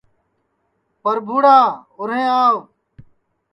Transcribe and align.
پربھوڑا 1.01 1.57
اُرھیں 1.99 2.25
آو 2.41 2.55